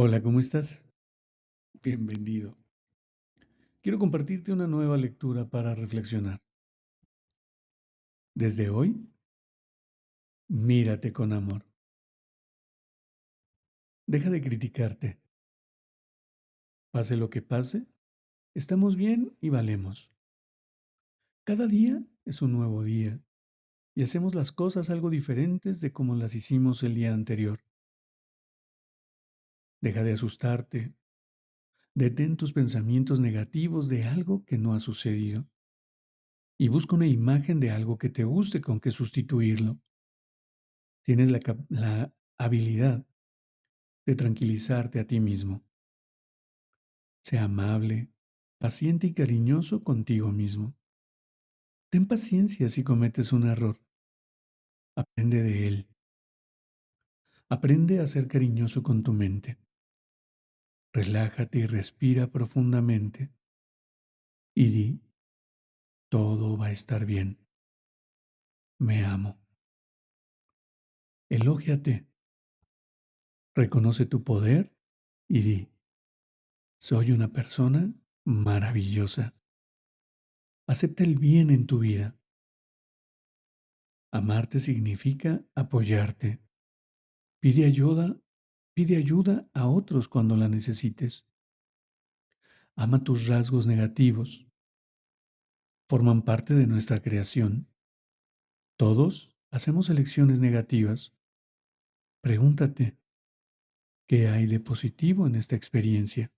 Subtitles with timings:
[0.00, 0.86] Hola, ¿cómo estás?
[1.82, 2.56] Bienvenido.
[3.82, 6.40] Quiero compartirte una nueva lectura para reflexionar.
[8.32, 9.10] Desde hoy,
[10.46, 11.66] mírate con amor.
[14.06, 15.20] Deja de criticarte.
[16.92, 17.84] Pase lo que pase,
[18.54, 20.12] estamos bien y valemos.
[21.42, 23.20] Cada día es un nuevo día
[23.96, 27.67] y hacemos las cosas algo diferentes de como las hicimos el día anterior.
[29.80, 30.94] Deja de asustarte.
[31.94, 35.48] Detén tus pensamientos negativos de algo que no ha sucedido.
[36.58, 39.80] Y busca una imagen de algo que te guste con que sustituirlo.
[41.04, 43.06] Tienes la, la habilidad
[44.06, 45.64] de tranquilizarte a ti mismo.
[47.22, 48.10] Sea amable,
[48.58, 50.74] paciente y cariñoso contigo mismo.
[51.90, 53.78] Ten paciencia si cometes un error.
[54.96, 55.88] Aprende de él.
[57.48, 59.58] Aprende a ser cariñoso con tu mente.
[61.00, 63.32] Relájate y respira profundamente
[64.52, 65.00] y di,
[66.10, 67.38] todo va a estar bien.
[68.80, 69.40] Me amo.
[71.30, 72.08] Elógiate.
[73.54, 74.76] Reconoce tu poder
[75.28, 75.72] y di,
[76.80, 79.36] soy una persona maravillosa.
[80.66, 82.18] Acepta el bien en tu vida.
[84.10, 86.42] Amarte significa apoyarte.
[87.40, 88.20] Pide ayuda
[88.78, 91.26] Pide ayuda a otros cuando la necesites.
[92.76, 94.46] Ama tus rasgos negativos.
[95.88, 97.66] Forman parte de nuestra creación.
[98.76, 101.12] Todos hacemos elecciones negativas.
[102.20, 102.96] Pregúntate,
[104.06, 106.32] ¿qué hay de positivo en esta experiencia?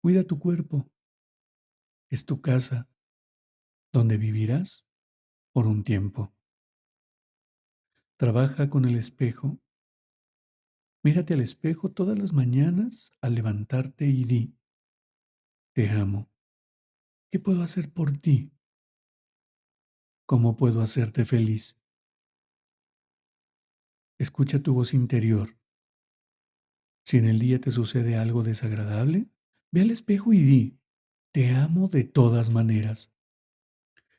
[0.00, 0.88] Cuida tu cuerpo.
[2.10, 2.88] Es tu casa,
[3.92, 4.86] donde vivirás
[5.52, 6.32] por un tiempo.
[8.16, 9.58] Trabaja con el espejo
[11.08, 14.54] Mírate al espejo todas las mañanas al levantarte y di,
[15.72, 16.30] te amo.
[17.32, 18.52] ¿Qué puedo hacer por ti?
[20.26, 21.78] ¿Cómo puedo hacerte feliz?
[24.18, 25.56] Escucha tu voz interior.
[27.06, 29.30] Si en el día te sucede algo desagradable,
[29.72, 30.78] ve al espejo y di,
[31.32, 33.10] te amo de todas maneras.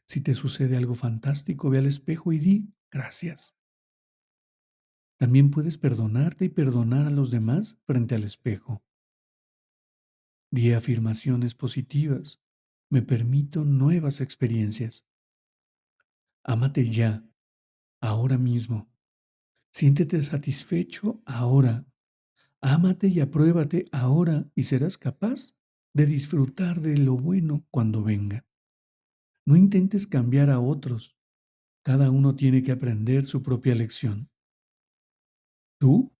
[0.07, 3.58] Si te sucede algo fantástico, ve al espejo y di, gracias.
[5.19, 8.81] También puedes perdonarte y perdonar a los demás frente al espejo.
[10.49, 12.41] Di afirmaciones positivas.
[12.89, 15.05] Me permito nuevas experiencias.
[16.43, 17.29] Ámate ya,
[18.01, 18.89] ahora mismo.
[19.73, 21.85] Siéntete satisfecho ahora.
[22.61, 25.53] Ámate y apruébate ahora y serás capaz
[25.93, 28.45] de disfrutar de lo bueno cuando venga.
[29.45, 31.17] No intentes cambiar a otros.
[31.83, 34.29] Cada uno tiene que aprender su propia lección.
[35.79, 36.11] Tú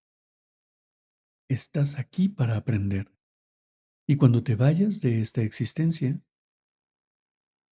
[1.50, 3.12] estás aquí para aprender.
[4.08, 6.22] Y cuando te vayas de esta existencia,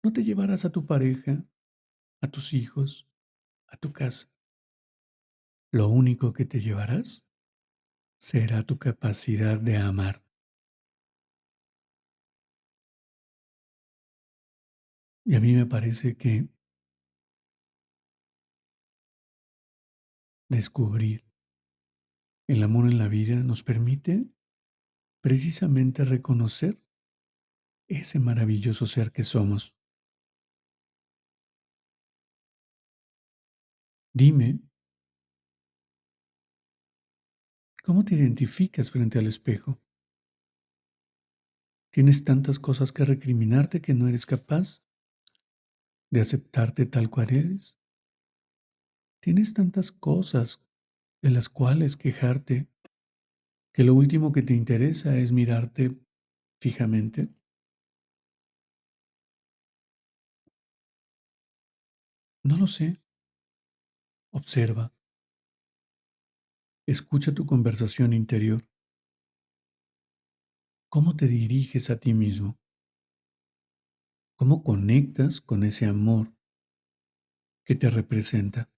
[0.04, 1.44] no te llevarás a tu pareja,
[2.20, 3.08] a tus hijos,
[3.68, 4.30] a tu casa.
[5.72, 7.26] Lo único que te llevarás
[8.20, 10.22] será tu capacidad de amar.
[15.24, 16.48] Y a mí me parece que
[20.48, 21.27] descubrir
[22.48, 24.26] el amor en la vida nos permite
[25.20, 26.82] precisamente reconocer
[27.86, 29.76] ese maravilloso ser que somos.
[34.14, 34.60] Dime,
[37.84, 39.78] ¿cómo te identificas frente al espejo?
[41.92, 44.82] ¿Tienes tantas cosas que recriminarte que no eres capaz
[46.10, 47.78] de aceptarte tal cual eres?
[49.20, 50.67] ¿Tienes tantas cosas
[51.22, 52.68] de las cuales quejarte,
[53.72, 55.96] que lo último que te interesa es mirarte
[56.60, 57.28] fijamente?
[62.44, 63.00] No lo sé.
[64.32, 64.92] Observa.
[66.86, 68.64] Escucha tu conversación interior.
[70.90, 72.58] ¿Cómo te diriges a ti mismo?
[74.36, 76.32] ¿Cómo conectas con ese amor
[77.66, 78.70] que te representa?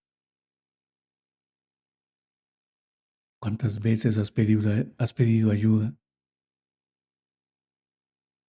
[3.42, 5.96] ¿Cuántas veces has pedido, has pedido ayuda?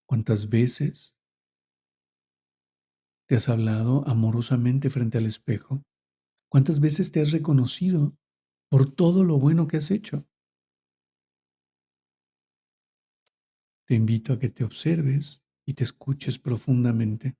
[0.06, 1.16] ¿Cuántas veces
[3.30, 5.82] te has hablado amorosamente frente al espejo?
[6.52, 8.18] ¿Cuántas veces te has reconocido
[8.70, 10.28] por todo lo bueno que has hecho?
[13.88, 17.38] Te invito a que te observes y te escuches profundamente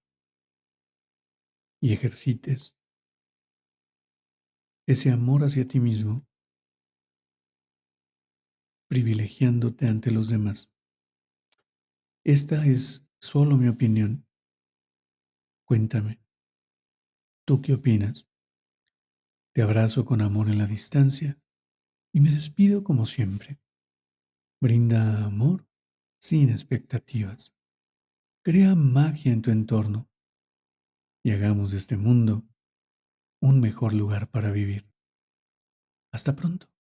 [1.82, 2.74] y ejercites
[4.88, 6.26] ese amor hacia ti mismo,
[8.92, 10.70] privilegiándote ante los demás.
[12.26, 14.28] Esta es solo mi opinión.
[15.66, 16.20] Cuéntame,
[17.46, 18.30] ¿tú qué opinas?
[19.54, 21.42] Te abrazo con amor en la distancia
[22.12, 23.62] y me despido como siempre.
[24.60, 25.66] Brinda amor
[26.20, 27.56] sin expectativas.
[28.44, 30.10] Crea magia en tu entorno
[31.24, 32.44] y hagamos de este mundo
[33.40, 34.86] un mejor lugar para vivir.
[36.12, 36.71] Hasta pronto.